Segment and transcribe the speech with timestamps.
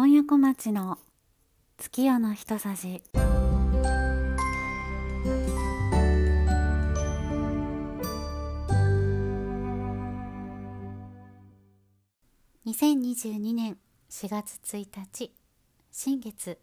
[0.00, 0.96] 今夜小町の
[1.76, 3.02] 月夜の一さじ。
[12.64, 13.76] 2022年
[14.08, 15.32] 4月1日
[15.90, 16.58] 新月。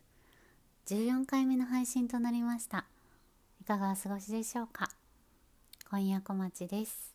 [0.88, 2.86] 14回目の配信となりました。
[3.60, 4.90] いかがお過ごしでしょうか？
[5.90, 7.14] 今夜小町です。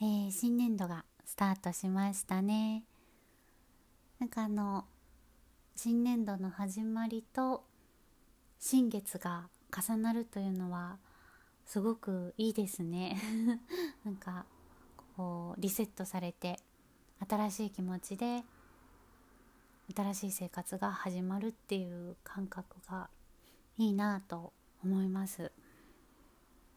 [0.00, 2.84] えー、新年度がスタートしましたね。
[4.18, 4.86] なんかあの
[5.74, 7.64] 新年度の始まりと
[8.58, 10.96] 新月が重なるというのは
[11.66, 13.20] すごくいいですね。
[14.04, 14.46] なんか
[15.16, 16.58] こうリセットされて
[17.28, 18.42] 新しい気持ちで
[19.94, 23.10] 新しい生活が始まるっていう感覚が
[23.76, 25.52] いいなと思います。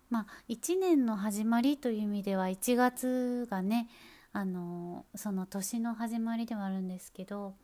[0.09, 3.87] まあ1年の始まりという意味では1月がね
[4.31, 7.55] あのその年の始まりではあるんですけど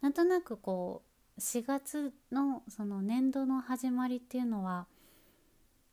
[0.00, 1.02] なんとなくこ
[1.36, 4.86] う4月のその年度の始まりっていうのは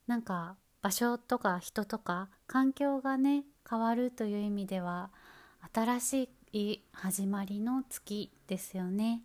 [0.08, 5.10] なんか場所とか人とか環境がね変わるという意味では
[5.74, 9.22] 新しい始まりの月ですよね。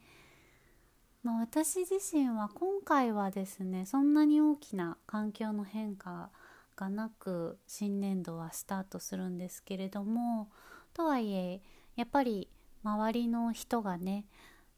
[1.22, 6.30] まあ、私自身は今回はですねそんなに大きな環境の変化
[6.76, 10.48] がなく新年度はスタートするんですけれども
[10.94, 11.60] とはいえ
[11.96, 12.48] やっぱり
[12.82, 14.24] 周りの人がね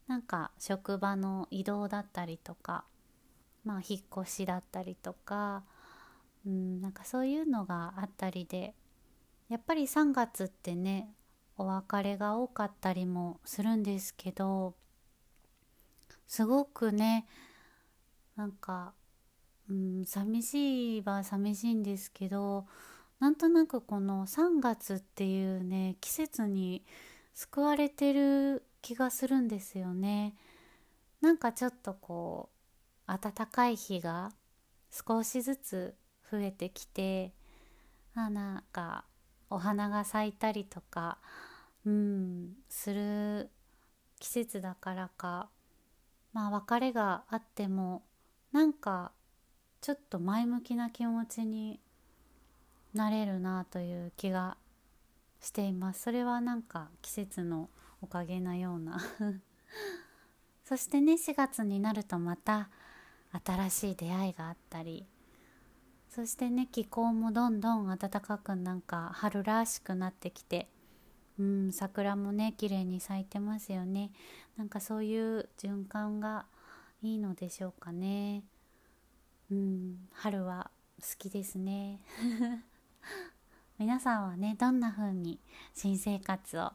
[0.07, 2.83] なんか職場の移動だったりとか
[3.63, 5.63] まあ引っ越しだったりとか、
[6.45, 8.73] うん、なんかそういうのがあったりで
[9.49, 11.13] やっぱり3月ってね
[11.57, 14.73] お別れが多かったりもするんですけど
[16.27, 17.25] すごくね
[18.35, 18.93] なんか、
[19.69, 22.65] うん、寂しいは寂しいんですけど
[23.23, 26.83] なんとなくこの3月っていうね季節に
[27.33, 30.35] 救われてる気がするんですよね。
[31.21, 32.49] なんかちょっとこ
[33.07, 34.33] う暖かい日が
[34.91, 35.95] 少しずつ
[36.29, 37.31] 増えてきて
[38.13, 39.05] あなんか
[39.49, 41.17] お花が咲いたりとか
[41.85, 43.49] うんする
[44.19, 45.47] 季節だからか
[46.33, 48.03] まあ別れがあっても
[48.51, 49.13] なんか
[49.79, 51.79] ちょっと前向きな気持ちに
[52.93, 54.57] なれるなという気が
[55.41, 56.03] しています。
[56.03, 57.69] それはなんか季節の
[58.01, 58.99] おかげなような。
[60.63, 62.69] そしてね4月になるとまた
[63.43, 65.05] 新しい出会いがあったり。
[66.09, 70.69] そしてね気候もどんどん暖かくなんか春らしくなってきて。
[71.39, 74.11] うん桜もね綺麗に咲いてますよね。
[74.55, 76.45] なんかそういう循環が
[77.01, 78.43] いいのでしょうかね。
[79.51, 80.69] うん春は
[81.01, 81.99] 好きですね。
[83.79, 85.39] 皆さんはねどんな風に
[85.73, 86.71] 新生活を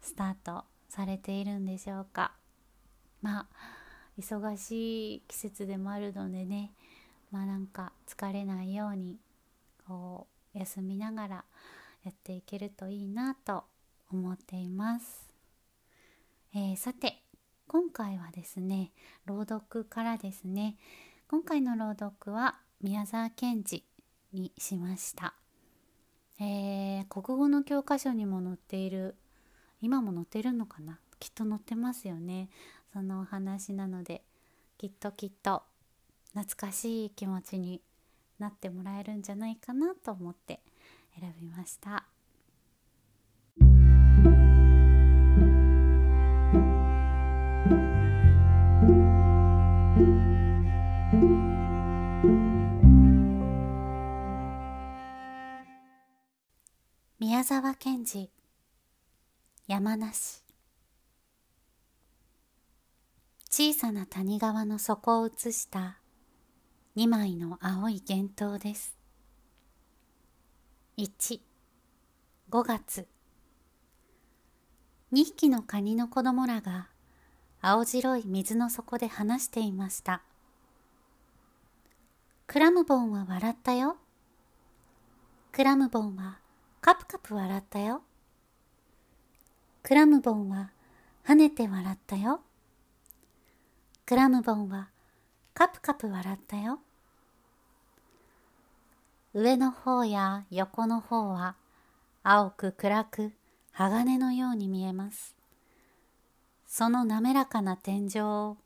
[0.00, 2.34] スタートされているんでしょうか？
[3.20, 3.46] まあ
[4.18, 6.72] 忙しい季節でもあるのでね
[7.30, 9.18] まあなんか疲れないように
[9.86, 11.44] こう休みながら
[12.04, 13.64] やっていけるといいなと
[14.10, 15.32] 思っています、
[16.52, 17.22] えー、さて
[17.66, 18.92] 今回はですね
[19.24, 20.76] 朗読からですね。
[21.32, 23.86] 今回の朗読は宮沢賢治
[24.34, 25.41] にしました。
[26.44, 29.14] えー、国語の教科書にも載っている
[29.80, 30.98] 今も載ってるのかな？
[31.20, 32.48] きっと載ってますよね
[32.92, 34.22] そのお話なので
[34.76, 35.62] きっときっと
[36.34, 37.80] 懐かしい気持ちに
[38.40, 40.58] なってもらえるんじゃないかなと思って
[41.20, 42.11] 選びました。
[57.42, 58.30] 宮沢賢治。
[59.66, 60.44] 山梨。
[63.50, 65.98] 小さな谷川の底を映した
[66.94, 68.96] 2枚の青い幻灯です。
[70.96, 71.40] 15
[72.62, 73.08] 月。
[75.12, 76.90] 2匹のカニの子供らが
[77.60, 80.22] 青白い水の底で話していました。
[82.46, 83.96] クラムボンは笑ったよ。
[85.50, 86.41] クラムボンは
[86.82, 88.02] カプカプ笑ったよ。
[89.84, 90.72] クラムボンは
[91.24, 92.40] 跳ねて笑ったよ。
[94.04, 94.88] クラムボンは
[95.54, 96.80] カプカプ笑ったよ。
[99.32, 101.54] 上の方や横の方は
[102.24, 103.32] 青く暗く
[103.70, 105.36] 鋼のように見えます。
[106.66, 108.56] その滑らかな天井を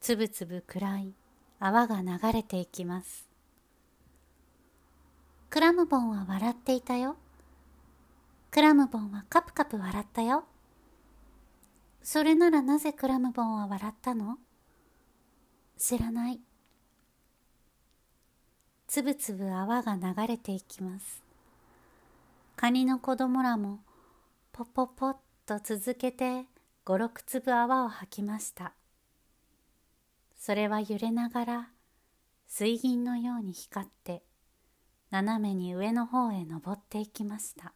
[0.00, 1.14] つぶつぶ暗い
[1.58, 3.28] 泡が流れていきます。
[5.50, 7.16] クラムボンは笑っていたよ。
[8.50, 10.44] クラムボンはカプカプ笑ったよ。
[12.02, 14.38] それならなぜクラムボンは笑ったの？
[15.78, 16.40] 知らない。
[18.88, 21.22] つぶつぶ泡が流れていきます。
[22.56, 23.78] カニの子供らも
[24.50, 25.16] ポポポッ
[25.46, 26.46] と続けて
[26.84, 28.72] 五六粒泡を吐きました。
[30.36, 31.68] それは揺れながら
[32.48, 34.24] 水銀のように光って
[35.10, 37.72] 斜めに上の方へ登っていきました。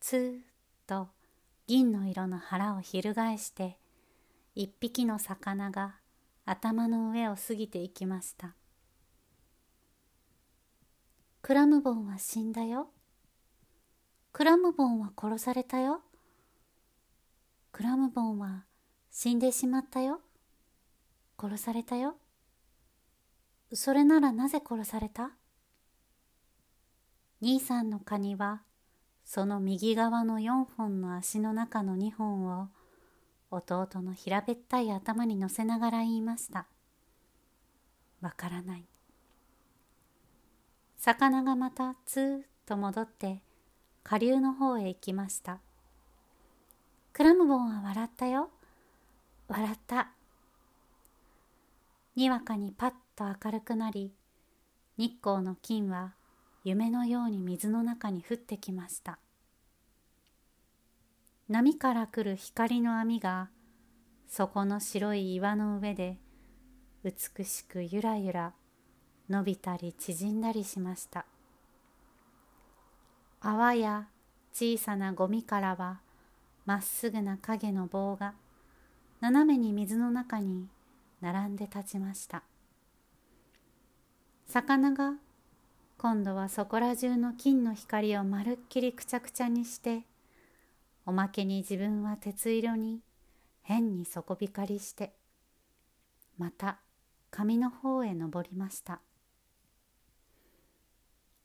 [0.00, 0.42] つーっ
[0.86, 1.08] と
[1.66, 3.78] 銀の色の腹を翻して
[4.54, 5.96] 一匹の魚が
[6.46, 8.56] 頭の上を過ぎていきました。
[11.42, 12.88] クラムボンは死んだよ。
[14.32, 16.02] クラムボンは殺されたよ。
[17.72, 18.64] クラムボンは
[19.10, 20.20] 死んでしまったよ。
[21.38, 22.16] 殺されたよ。
[23.72, 25.30] それならなぜ殺された？
[27.40, 28.62] 兄さんのカニは
[29.32, 32.66] その右側の4本の足の中の2本を
[33.52, 36.66] 弟の平べったい頭に乗せながら言いました。
[38.20, 38.84] わからない。
[40.96, 43.40] 魚がまたツーッと戻って
[44.02, 45.60] 下流の方へ行きました。
[47.12, 48.50] クラムボンは笑ったよ。
[49.46, 50.10] 笑った。
[52.16, 54.12] にわかにパッと明るくなり、
[54.96, 56.14] 日光の金は
[56.64, 59.18] 夢のように水の中に降ってきました。
[61.50, 63.50] 波から来る光の網が
[64.28, 66.16] そこの白い岩の上で
[67.02, 68.52] 美しくゆらゆら
[69.28, 71.26] 伸びたり縮んだりしました
[73.40, 74.06] 泡や
[74.52, 75.98] 小さなゴミからは
[76.66, 78.34] まっすぐな影の棒が
[79.20, 80.68] 斜めに水の中に
[81.20, 82.44] 並んで立ちました
[84.46, 85.14] 魚が
[86.02, 90.06] 今度はそこら中の金の光をまるっきりくちゃくちゃにして
[91.04, 93.02] おまけに自分は鉄色に
[93.60, 95.12] 変に底光りして
[96.38, 96.78] また
[97.30, 99.02] 上の方へ登りました。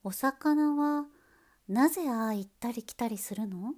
[0.06, 1.04] お魚は
[1.68, 3.74] なぜああ行ったり来たりするの？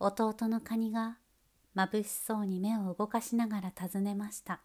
[0.00, 1.18] 弟のカニが
[1.74, 4.62] まぶしそうに目を動かしながら尋ねました。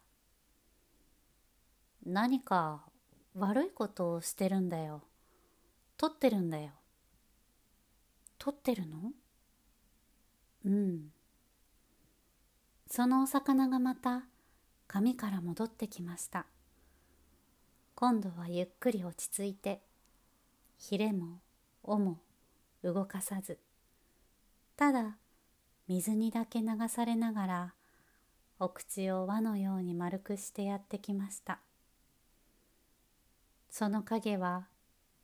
[2.04, 2.82] 何か
[3.34, 5.02] 悪いことをしてるんだよ。
[5.96, 6.72] 取ってるんだよ。
[8.38, 9.12] 取ってるの？
[10.64, 11.12] うん。
[12.88, 14.24] そのお魚がまた
[14.86, 16.46] 紙から戻ってきました。
[17.94, 19.80] 今度はゆっくり落ち着いて
[20.76, 21.40] ひれも
[21.84, 22.18] 尾も
[22.82, 23.58] 動かさず。
[24.76, 25.16] ただ
[25.88, 27.74] 水にだけ流されながら
[28.58, 31.60] お口を輪のように丸くしてやってきました。
[33.72, 34.66] その影は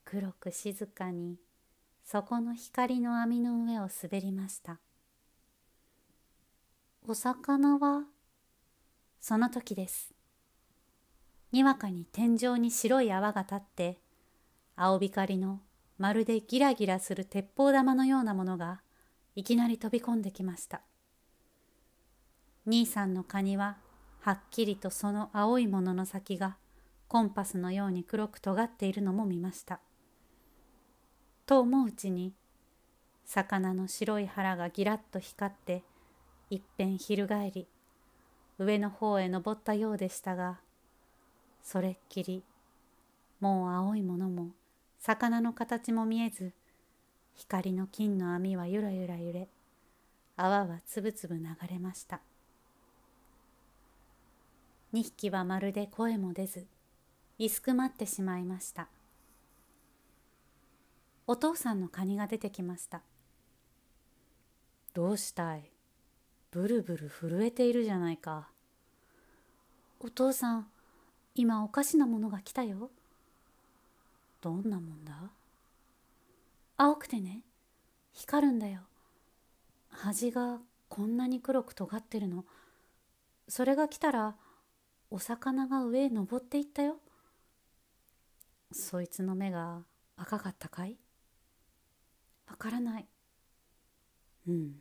[0.07, 1.37] 黒く静かに
[2.03, 4.79] そこの光の網の上を滑りました。
[7.07, 8.05] お魚は
[9.21, 10.15] その時です。
[11.53, 13.99] にわかに天井に白い泡が立って
[14.77, 15.61] 青光の
[15.99, 18.81] まるでギラギラする鉄砲玉のようなものが
[19.37, 20.81] いきなり飛び込んできました。
[22.65, 23.77] 兄さんのカニは
[24.21, 26.57] はっきりとその青いものの先が
[27.09, 29.81] コンパスのように黒く尖っているのも見ました。
[31.47, 32.35] と思ううちに
[33.25, 35.83] 魚の白い腹がギラッと光って
[36.51, 37.67] いっぺん翻り
[38.59, 40.59] 上の方へ登ったようでしたが
[41.63, 42.43] それっきり
[43.41, 44.49] もう青いものも
[44.99, 46.53] 魚の形も見えず
[47.35, 49.49] 光の金の網はゆらゆら揺れ
[50.37, 52.21] 泡はつぶつぶ流れました。
[54.95, 56.67] 2匹はまるで声も出ず
[57.39, 58.89] いすくまってしまいました
[61.27, 63.01] お父さんのカニが出てきました
[64.93, 65.71] どうしたい？
[66.51, 68.49] ブルブル震えているじゃないか
[70.01, 70.67] お父さん
[71.37, 72.91] 今おかしなものが来たよ。
[74.41, 75.13] どんなもんだ？
[76.77, 77.43] 青くてね、
[78.13, 78.81] 光るんだよ。
[79.91, 82.45] 端がこんなに黒く尖ってるの。
[83.47, 84.35] それが来たら、
[85.11, 86.97] お魚が上へ登っていったよ。
[88.73, 89.83] そいつの目が
[90.17, 90.99] 赤かったかい？
[92.49, 93.09] わからない。
[94.47, 94.77] うん。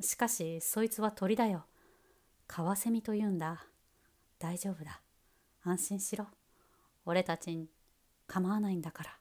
[0.00, 1.64] しかし、そいつは鳥だよ。
[2.46, 3.66] カワセミと言うんだ。
[4.38, 5.00] 大丈夫だ。
[5.62, 6.26] 安心しろ。
[7.06, 7.68] 俺たちに
[8.26, 9.18] 構わないんだから。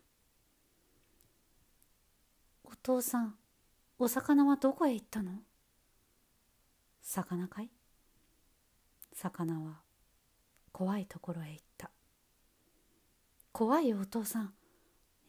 [2.63, 3.35] お父さん、
[3.99, 5.31] お魚はどこへ行ったの？
[7.01, 7.69] 魚かい？
[9.13, 9.81] 魚は
[10.71, 11.91] 怖いところへ行った。
[13.53, 14.53] 怖いよお父さん。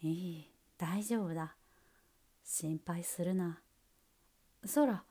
[0.02, 1.54] いい、大丈夫だ。
[2.42, 3.60] 心配するな。
[4.64, 5.04] そら、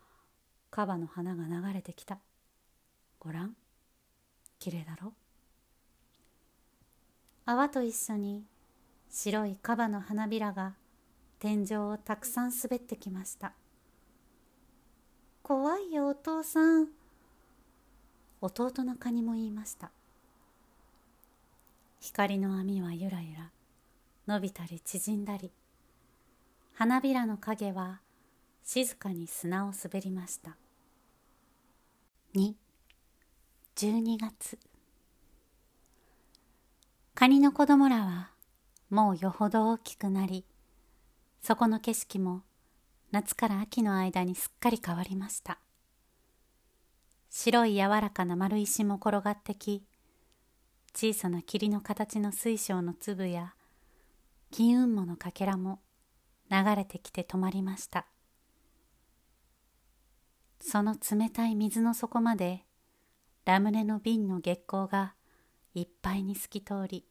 [0.72, 2.18] カバの花が流れてきた
[3.20, 3.56] ごらん
[4.58, 5.14] 綺麗だろ？
[7.46, 8.44] 泡と一緒に
[9.12, 10.74] 白いカバの花びらが
[11.38, 13.54] 天井をたくさん滑ってきました
[15.44, 16.88] 怖いよお父さん
[18.42, 19.92] 弟のカニも言いました
[22.06, 23.50] 光の網はゆらゆら。
[24.28, 25.54] 伸びたり縮んだり。
[26.74, 28.02] 花びらの影は
[28.62, 30.58] 静かに砂を滑りました。
[32.36, 32.56] 2
[33.78, 34.60] 12月。
[37.16, 38.32] カニの子供らは
[38.90, 40.44] もうよほど大きくなり
[41.42, 42.42] そこの景色も
[43.12, 45.58] 夏から秋の間にすっかり変わりました。
[47.30, 49.86] 白い柔らかな丸石も転がってき
[50.96, 53.56] 小さな霧の形の水晶の粒や
[54.52, 55.80] 金雲母のかけらも
[56.52, 58.06] 流れてきて止まりました。
[60.66, 62.64] その冷たい水の底まで
[63.44, 65.14] ラムネの瓶の月光が
[65.74, 67.06] いっぱいに透き通り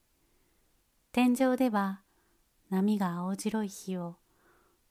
[1.13, 2.01] 天井では
[2.71, 4.17] 波が青白い火を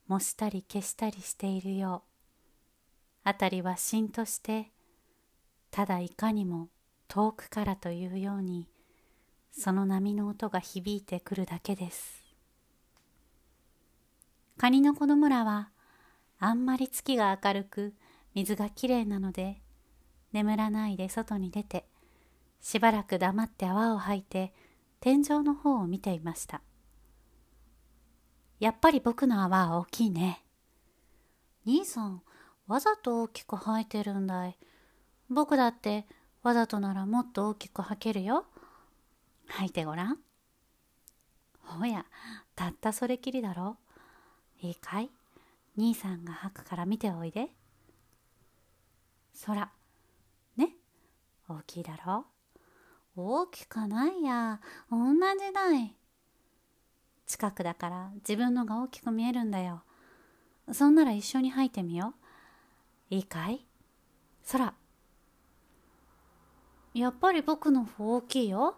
[0.08, 2.04] 模したり消したりしているよ
[3.26, 4.72] う辺りはしんとして
[5.72, 6.68] ただいかにも
[7.08, 8.68] 遠くからというように
[9.52, 12.24] その波の音が響いてくるだけです。
[14.58, 15.70] カニの子供らは
[16.40, 17.94] あんまり月が明るく
[18.34, 19.62] 水がきれいなので
[20.34, 21.86] 眠らないで外に出て
[22.62, 24.54] しばらく黙って泡を吐いて
[25.00, 26.62] 天井の方を見ていました。
[28.60, 30.44] やっぱり僕の泡は大きいね。
[31.66, 32.22] 兄さん
[32.68, 34.58] わざと大きく吐いてるんだい。
[35.30, 36.06] 僕だって
[36.44, 38.46] わざとならもっと大きく吐けるよ。
[39.52, 40.18] 吐いてごらん。
[41.60, 42.06] ほや
[42.56, 43.78] たったそれきりだろ。
[44.62, 45.10] いいかい？
[45.78, 47.50] 兄さんが吐くから見ておいで。
[49.46, 49.72] 空
[50.58, 50.76] ね？
[51.48, 52.26] 大きいだろ？
[53.16, 54.60] 大きくないや。
[54.90, 55.96] 同じだい。
[57.26, 59.84] 近くだから自分のが大きく見えるんだよ。
[60.72, 62.14] そんなら一緒に吐いてみよ
[63.12, 63.16] う。
[63.16, 63.66] いいかい？
[64.52, 64.74] 空
[66.94, 68.78] やっぱり僕の方大きいよ。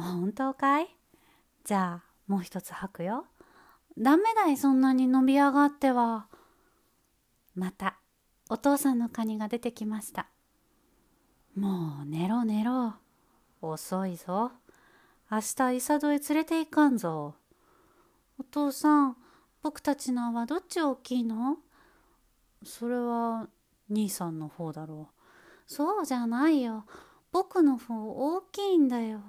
[0.00, 0.88] 本当かい？
[1.64, 3.26] じゃあもう一つ吐くよ。
[3.98, 6.28] ダメだいそんなに伸び上がっては。
[7.54, 7.98] また
[8.48, 10.28] お父さんのカニが出てきました。
[11.56, 12.94] もう寝ろ寝ろ。
[13.60, 14.52] 遅いぞ。
[15.30, 17.34] 明日伊佐戸へ連れて行かんぞ。
[18.38, 19.16] お父さん
[19.62, 21.56] 僕たちの泡どっち大きいの？
[22.64, 23.48] それは
[23.90, 25.14] 兄さんの方だろう。
[25.66, 26.84] そうじゃないよ。
[27.32, 29.20] 僕の方大きいんだよ。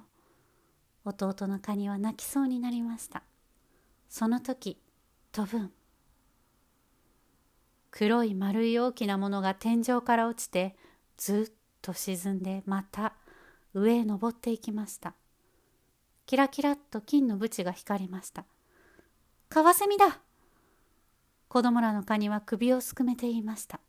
[1.06, 3.24] 弟のカニは泣きそうになりました。
[4.10, 4.80] その時
[5.32, 5.72] 飛ぶん。
[7.92, 10.76] 黒い丸い大きなものが天井から落ちて
[11.18, 13.14] ずっと沈んでまた
[13.74, 15.16] 上へ登っていきました。
[16.26, 18.46] キラキラっと金のブチが光りました。
[19.50, 20.20] カワセミだ。
[21.48, 23.80] 子供らのカニは首をすくめて言いました。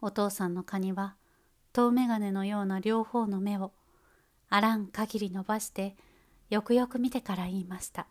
[0.00, 1.16] お父さんのカニは
[1.72, 3.72] 遠眼鏡のような両方の目を
[4.54, 5.96] あらん限り伸ばして
[6.48, 8.06] よくよく見てから言いました。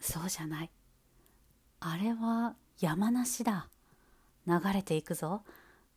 [0.00, 0.70] そうじゃない。
[1.78, 3.68] あれは山梨だ。
[4.44, 5.44] 流れていくぞ。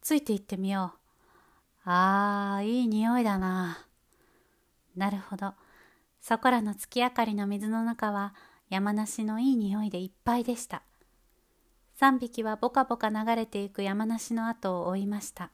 [0.01, 0.99] ついていってみよう。
[1.85, 3.87] あーいい匂いだな。
[4.95, 5.55] なるほど。
[6.21, 8.35] そこらの月明かりの水の中は
[8.69, 10.83] 山梨のいい匂いでいっぱいでした。
[11.99, 15.49] 3匹はボカボカ流れていく山梨の後を追いました。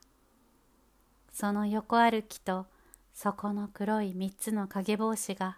[1.31, 2.67] その横歩きと
[3.13, 5.57] そこの黒い三つの影帽子が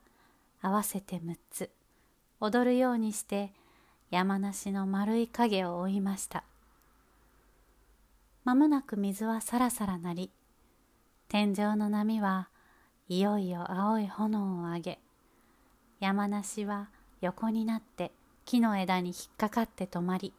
[0.62, 1.69] 合わせて6つ。
[2.39, 3.53] 踊るようにして
[4.10, 6.43] 山梨の丸い影を追いました。
[8.43, 10.29] まもなく水はさらさらなり
[11.29, 12.50] 天井の波は
[13.07, 15.00] いよいよ青い炎を上げ
[16.01, 16.89] 山梨は
[17.22, 18.12] 横になって
[18.43, 20.33] 木の枝に引っかかって止まり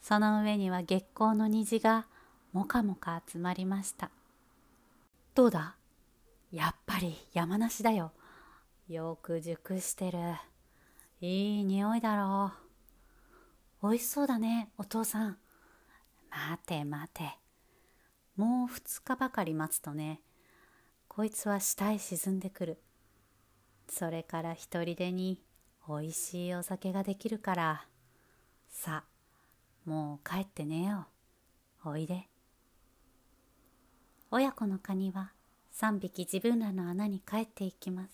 [0.00, 2.06] その上には月光の虹が
[2.52, 4.10] もかもか集まりました。
[5.34, 5.74] どうだ？
[6.52, 8.12] やっぱり山梨だよ。
[8.86, 10.18] よく熟してる。
[11.22, 12.52] いい匂いだろ
[13.80, 13.86] う。
[13.86, 15.38] おいしそうだねお父さん。
[16.30, 17.22] 待て待て。
[18.36, 20.20] もう2日ばかり待つとね
[21.08, 22.82] こいつは下へ沈んでくる。
[23.88, 25.42] それから一人でに
[25.88, 27.86] おいしいお酒ができるから。
[28.68, 31.06] さあもう帰って寝よ
[31.86, 31.88] う。
[31.88, 32.28] おいで。
[34.30, 35.32] 親子のカニは
[35.74, 38.10] 3匹自分らの穴に帰っていきます。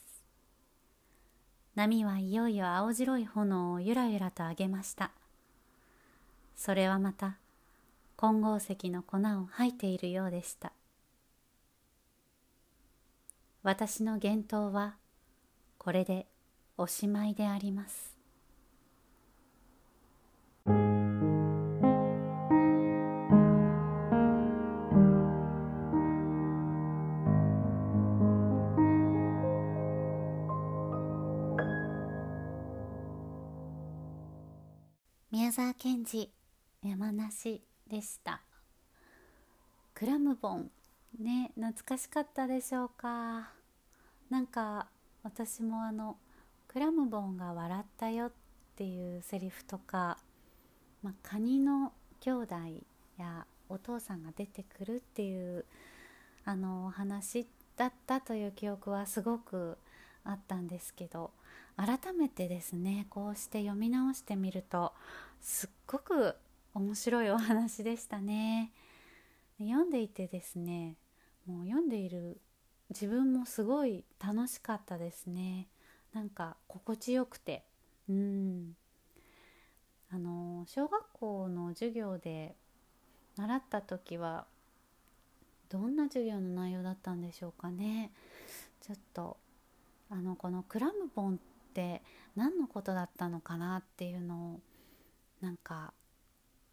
[1.75, 5.13] 波はいよいよ青白い炎をゆらゆらと上げました。
[6.57, 7.37] それはまた
[8.17, 10.73] 金剛石の粉を吐いているようでした。
[13.63, 14.97] 私の幻冬は
[15.79, 16.27] これで
[16.77, 18.18] おしまいであります。
[35.79, 36.29] 賢治
[36.83, 38.41] 山梨でした。
[39.95, 40.71] クラムボン。
[41.21, 43.51] ね懐かしかったでしょうか。
[44.29, 44.89] なんか
[45.23, 46.17] 私もあの
[46.67, 48.33] クラムボンが笑ったよっ
[48.75, 50.19] ていうセリフとか、
[51.05, 52.55] まあ、カニの兄弟
[53.17, 55.65] やお父さんが出てくるっていう
[56.45, 59.79] あのお話だったという記憶はすごく
[60.25, 61.31] あったんですけど
[61.77, 64.93] 改めてですねこうして読み直してみると
[65.41, 66.35] すっごく
[66.75, 68.73] 面白いお話でしたね。
[69.59, 70.97] 読んでいてですね
[71.47, 72.41] もう読んでいる
[72.91, 75.69] 自分もすごい楽しかったですね。
[76.13, 77.65] なんか心地よくて。
[78.09, 78.77] うん。
[80.11, 82.57] あの小学校の授業で
[83.37, 84.47] 習った時は
[85.69, 88.11] どんな授業の内容だったんでしょうかね。
[88.81, 89.37] ちょっと
[90.11, 91.39] あのこのクラムボンっ
[91.69, 92.03] て
[92.37, 94.61] 何のことだったのかなっていうのを
[95.41, 95.93] なんか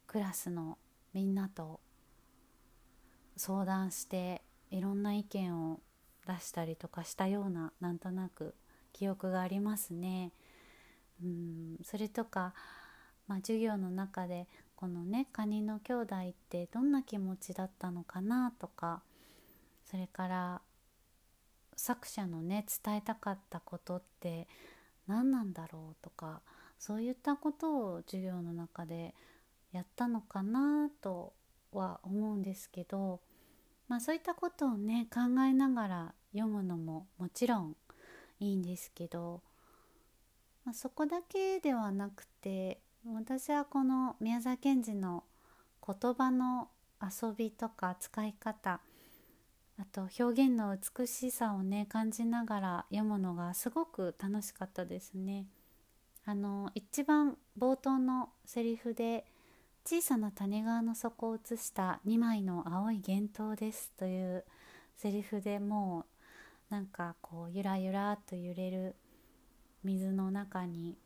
[0.06, 0.78] クラスの
[1.12, 1.80] みんなと
[3.36, 5.80] 相談していろんな意見を
[6.26, 8.54] 出したりとかしたようななんとなく
[8.92, 10.32] 記憶がありますね。
[11.22, 12.54] うんそれとか、
[13.26, 19.02] まあ、授業の中でこのねカニの兄弟ってどんな気持ちだったのかなとか
[19.84, 20.60] それから
[21.76, 24.48] 作者のね伝えたかったことって
[25.06, 26.40] 何なんだろうとか
[26.78, 29.14] そういったことを授業の中で
[29.72, 31.32] やったのかなと
[31.72, 33.20] は思うんですけど、
[33.88, 37.76] まあ、そういったことをね考えながら読むのももちろん
[38.40, 39.42] いいんですけど、
[40.64, 45.24] まあ、そこだけではなくて私はこの宮沢賢治の
[45.86, 46.68] 言葉の
[47.00, 48.80] 遊びとか使い方
[49.78, 55.46] あと表現の美しさをね感じながら読むのがすごく楽しかったですね。
[56.24, 59.26] あの一番冒頭のセリフで
[59.84, 64.44] 「小さな谷川の底を写した2枚の青い幻灯です」という
[64.96, 66.06] セリフでも
[66.70, 68.96] うなんかこうゆらゆらと揺れる
[69.84, 70.96] 水の中に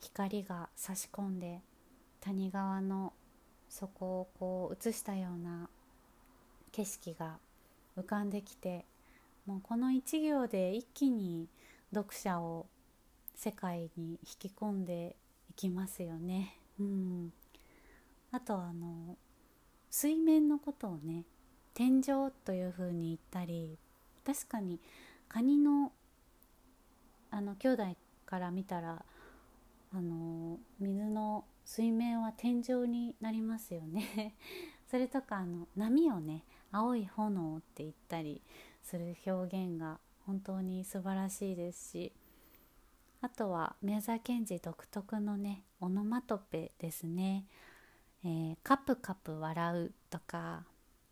[0.00, 1.62] 光が差し込んで
[2.20, 3.12] 谷川の
[3.68, 5.68] 底をこう映したような
[6.72, 7.38] 景色が
[7.96, 8.84] 浮かんできて
[9.46, 11.48] もうこの一行で一気に
[11.94, 12.66] 読者を
[13.34, 15.14] 世界に引き込んで
[15.50, 16.56] いきますよね。
[16.80, 17.32] うん、
[18.32, 19.16] あとあの
[19.90, 21.24] 水面のことをね
[21.74, 23.78] 天井というふうに言ったり
[24.26, 24.80] 確かに
[25.28, 25.92] カニの
[27.30, 29.04] あの兄弟から見たら
[29.94, 34.34] あの水の水面は天井になりますよね
[34.90, 36.44] それとかあの波をね
[36.76, 38.42] 青い炎って言ったり
[38.82, 42.12] する表現が本当に素晴らしいですし
[43.22, 47.44] あとは宮沢賢治独特のねオノマトペですね、
[48.24, 50.64] えー、カプカプ笑うとか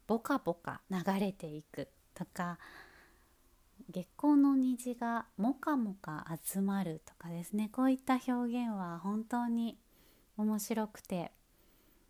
[0.07, 2.59] ボカボカ流れていくとか
[3.90, 7.68] 月光の虹がもかもか集まるとかですね。
[7.70, 9.79] こういった表現は本当に
[10.37, 11.33] 面白くて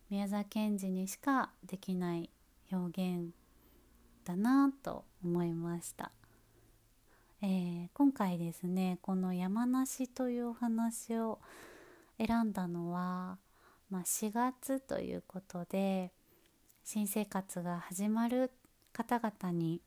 [0.09, 2.29] 宮沢賢治にしかできない
[2.71, 3.31] 表現
[4.25, 6.11] だなと思いました、
[7.41, 11.39] えー、今回ですねこの山梨というお話を
[12.17, 13.37] 選んだのは、
[13.91, 16.11] まあ、4月ということで
[16.83, 18.51] 新生活が始まる
[18.93, 19.79] 方々に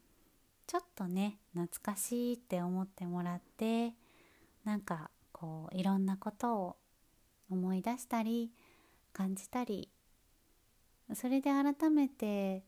[0.68, 3.92] ちょっとね懐かしいって思ってもらって
[4.64, 6.76] なんかこういろんなことを
[7.50, 8.52] 思い出したり
[9.12, 9.90] 感じたり
[11.14, 12.62] それで改めて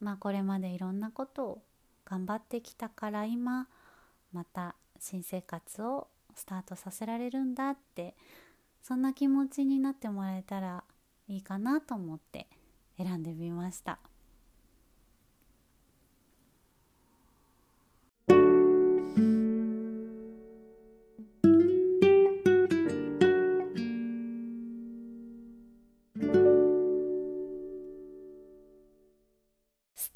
[0.00, 1.62] まあこれまでいろんなことを
[2.04, 3.68] 頑張ってきたから今
[4.32, 8.14] また新生活をスタートさせられるんだって
[8.82, 10.84] そんな気持ちになってもらえたら
[11.28, 12.46] いいかなと思って
[12.98, 13.98] 選んでみました。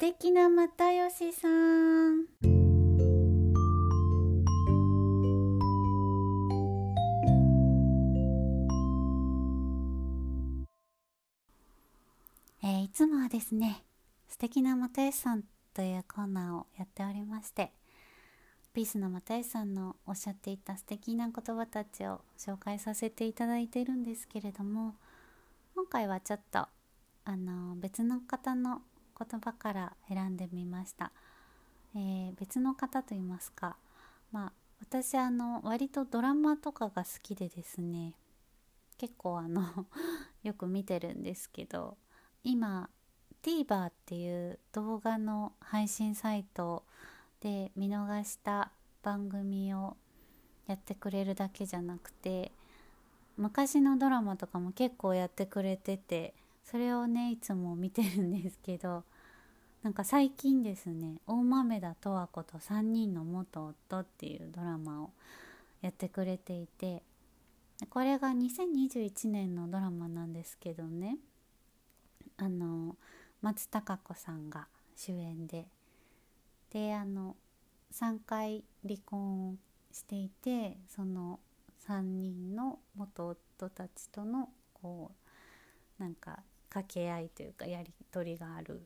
[0.01, 0.67] 敵な又
[1.11, 2.25] 吉さん。
[12.63, 13.83] えー、いつもはですね
[14.27, 15.43] 素敵な又吉さん
[15.75, 17.71] というコーナーをやっておりまして
[18.73, 24.95] ピースの又吉さんのおっしゃっていた素敵な言葉たちを紹介させていただいてるんですけれども
[25.75, 26.67] 今回はちょっと
[27.23, 28.81] あの別の方の
[29.29, 31.11] 言葉から選んでみました、
[31.95, 33.77] えー、別の方と言いますか。
[34.31, 38.15] まあ私あの割とドラマとかが好きでですね。
[38.97, 39.63] 結構あの
[40.43, 41.97] よく見てるんですけど
[42.43, 42.89] 今
[43.41, 46.83] TVer っていう動画の配信サイト
[47.39, 49.97] で見逃した番組を
[50.67, 52.51] やってくれるだけじゃなくて
[53.37, 59.03] 昔のドラマとかも結構やってくれててそれをねいつも見てるんですけど
[59.83, 65.09] なんか最近ですね大豆田十和子と3人の元夫っていうドラマを
[65.81, 67.01] やってくれていて
[67.89, 71.17] これが2021年のドラマなんですけどね。
[72.37, 72.95] あの
[73.41, 75.65] 松たか子さんが主演で
[76.71, 77.35] であの
[77.91, 79.57] 3回離婚
[79.91, 81.39] していてその
[81.87, 85.11] 3人の元夫たちとのこ
[85.99, 86.39] うなんか
[86.69, 88.81] 掛け合いというかやり取りがある、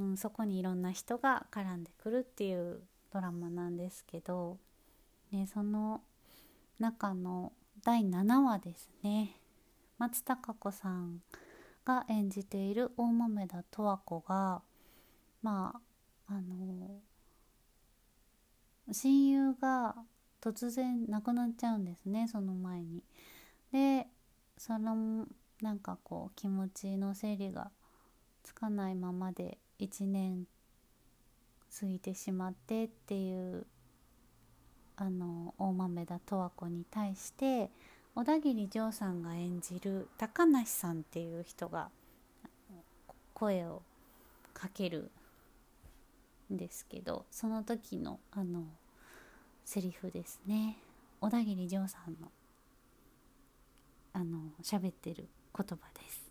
[0.00, 2.80] うん、そこにいろんな人が絡んでくるっていう
[3.12, 4.56] ドラマなんですけど、
[5.30, 6.00] ね、その
[6.78, 7.52] 中の
[7.84, 9.36] 第7話ですね
[9.98, 11.20] 松たか子さん
[11.84, 14.62] が演じている大豆田十和子が
[15.42, 15.74] ま
[16.28, 17.00] ああの
[18.90, 19.96] 親友が
[20.40, 23.02] 突然亡くなっちゃうんですねその前に。
[23.72, 24.06] で
[24.56, 25.26] その
[25.60, 27.70] なんかこう気持ちの整理が
[28.42, 30.46] つかないままで1年
[31.80, 33.66] 過ぎてしまってっていう
[34.96, 37.70] あの大豆田十和子に対して
[38.14, 41.88] 小田切丈さんが演じる高梨さんっていう人が
[43.32, 43.82] 声を
[44.52, 45.10] かける
[46.52, 48.64] んですけどその時のあの
[49.64, 50.76] セリフですね。
[51.20, 52.30] 小田切丈さんの
[54.12, 56.30] あの喋ってる言葉です。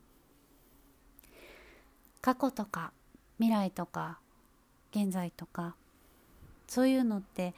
[2.22, 2.92] 過去とか
[3.40, 4.20] 未来とか
[4.92, 5.76] 現在とか
[6.68, 7.54] そういうのって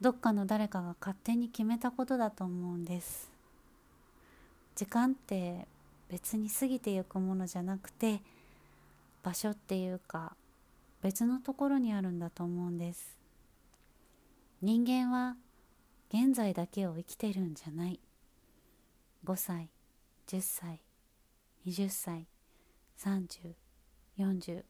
[0.00, 3.30] どっかの誰かが勝手に決めたことだと思うんです。
[4.74, 5.68] 時間って
[6.08, 8.20] 別に過ぎてゆくものじゃなくて
[9.22, 10.34] 場所っていうか
[11.02, 13.16] 別のところにあるんだと思うんです。
[14.60, 15.36] 人間は
[16.08, 18.00] 現在だけを生きてるんじゃない。
[19.24, 19.70] 5歳
[20.26, 20.80] 10歳
[21.66, 22.26] 20歳
[22.98, 24.64] 3040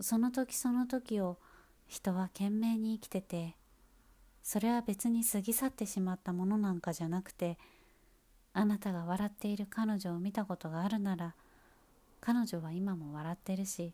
[0.00, 1.38] その時その時を
[1.86, 3.56] 人は懸命に生きてて
[4.42, 7.58] それは別に過ぎ去ってしまったものなんかじゃなくて
[8.52, 11.34] あなたが笑っている彼女を見たことがあるなら
[12.20, 13.92] 彼女は今も笑ってるし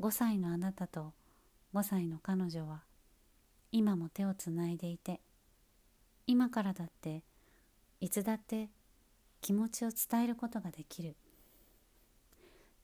[0.00, 1.12] 5歳のあなたと
[1.74, 2.82] 5歳の彼女は
[3.72, 5.20] 今も手をつないでいて
[6.26, 7.22] 今からだって
[8.00, 8.68] いつだって
[9.40, 11.14] 気持ちを伝えることができる。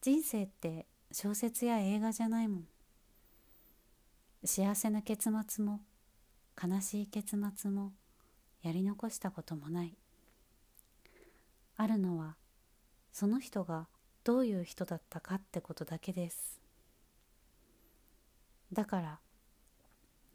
[0.01, 2.65] 人生って小説や映画じゃないもん。
[4.45, 5.81] 幸せな結末も
[6.61, 7.93] 悲しい結末も
[8.63, 9.95] やり残したこともない。
[11.77, 12.37] あるのは
[13.13, 13.89] その人が
[14.25, 16.61] どういう人だったかってことだけです。
[18.73, 19.19] だから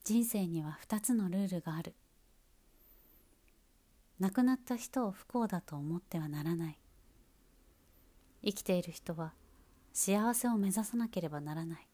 [0.04, 1.96] 人生には2つのルールがある。
[4.20, 6.78] 亡くなった人を不幸だと思ってはならない。
[8.44, 9.34] 生きている人は
[10.00, 11.88] 幸せを目指さなければならない。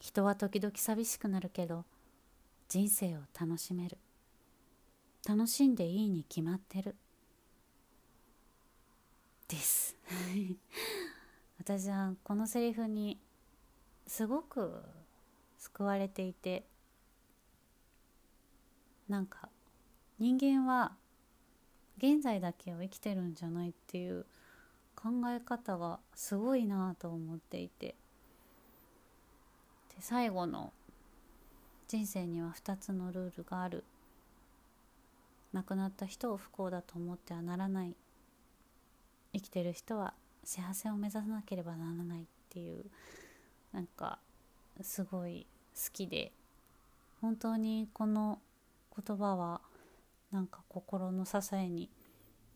[0.00, 1.86] 人は時々寂しくなるけど
[2.68, 3.96] 人生を楽しめる。
[5.26, 6.94] 楽しんでいいに決まってる。
[9.48, 9.96] です。
[11.58, 13.18] 私はこのセリフに
[14.06, 14.84] すごく
[15.56, 16.66] 救われていて
[19.08, 19.48] なんか
[20.18, 20.94] 人間は
[21.96, 24.26] 現在だけを生きてるんじゃないっていう
[25.02, 27.94] 考え方がすごいなと思っていて。
[29.96, 30.72] で最後の
[31.88, 33.84] 人生には2つのルールがある。
[35.52, 37.94] 亡くなった人を不幸だと思ってはならない。
[39.32, 42.84] 生きてる人は幸せを目指さなければならないっていう
[43.72, 44.18] なんか
[44.82, 46.32] すごい好きで。
[47.20, 48.38] 本当にこの
[48.96, 49.60] 言葉は
[50.30, 51.90] なんか心の支えに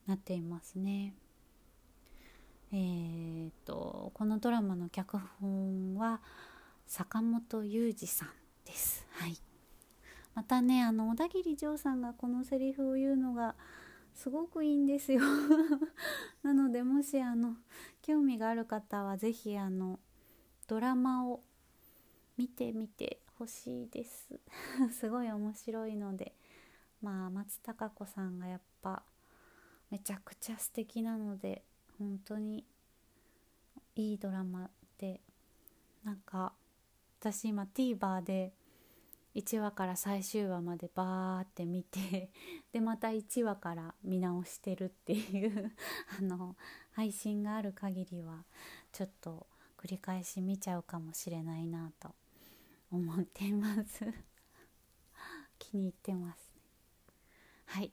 [0.07, 1.13] なっていますね。
[2.77, 6.21] えーと、このドラマの脚本は
[6.89, 8.29] 坂本雄二さん
[8.65, 9.07] です。
[9.13, 9.37] はい、
[10.35, 13.55] またねあの小田切丈さんがこのセリフを言うのが
[14.13, 15.21] すごくいいんですよ。
[16.43, 17.59] なのでもしあの
[18.03, 20.01] 興味がある方は是非あの
[20.67, 21.45] ドラマを
[22.37, 24.41] 見てみてほしいです。
[24.91, 26.35] すごい面白いので。
[27.01, 29.05] まあ松たか子さんがやっぱ
[29.91, 31.63] めちゃくちゃ素敵なので
[31.99, 32.65] 本当に
[33.97, 35.21] いいドラマで
[36.05, 36.53] なんか
[37.21, 38.53] 私今 TVer で
[39.35, 42.31] 1話から最終話までバーって見て
[42.73, 45.73] でまた1話から見直してるっていう
[46.19, 46.57] あの
[46.93, 48.45] 配信がある限りは
[48.93, 52.15] ちょっと繰り返し見ちゃうかもしれないなと
[52.91, 54.05] 思っています。
[55.59, 56.53] 気に入ってます
[57.67, 57.93] はい、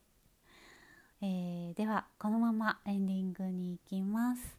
[1.23, 4.57] えー、ではこのままエンディングに行きます。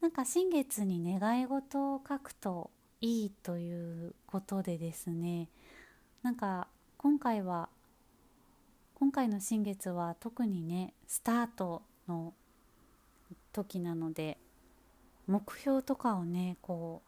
[0.00, 2.70] なんか新月に願い事を書くと
[3.02, 5.48] いいということでですね。
[6.22, 7.68] なんか今回は
[8.94, 12.32] 今回の新月は特にねスタートの
[13.52, 14.38] 時なので
[15.26, 17.02] 目標とかをねこ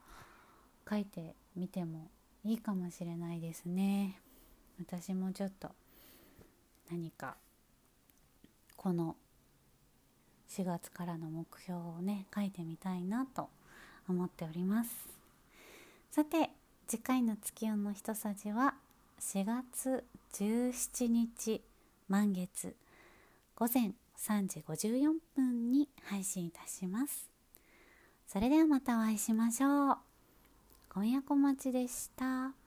[0.87, 2.11] う書いてみても
[2.45, 4.21] いいかもしれないですね。
[4.79, 5.71] 私もちょっと
[6.91, 7.37] 何か
[8.83, 9.17] この
[10.49, 13.49] 4月からの目標をね書いてみたいなと
[14.09, 14.91] 思っております。
[16.11, 16.51] さて
[16.89, 18.75] 次回の月夜の一さじは
[19.21, 21.63] 4月17日
[22.09, 22.75] 満月
[23.55, 27.31] 午前3時54分に配信いたします。
[28.27, 29.99] それではまたお会いしましょう。
[30.93, 32.62] 今夜小町でした。